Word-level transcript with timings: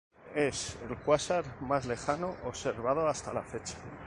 Es 0.33 0.79
el 0.89 0.97
cuásar 0.97 1.45
más 1.61 1.85
lejano 1.85 2.35
observado 2.45 3.07
hasta 3.07 3.33
la 3.33 3.43
fecha. 3.43 3.77